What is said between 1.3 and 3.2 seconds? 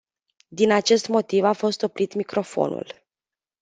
a fost oprit microfonul.